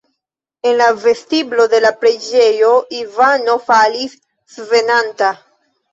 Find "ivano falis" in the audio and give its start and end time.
3.03-4.17